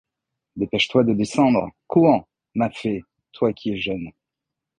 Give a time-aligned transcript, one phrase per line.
[0.55, 3.03] Dépêche-toi de descendre, cours, ma fée,
[3.33, 4.09] toi qui es jeune.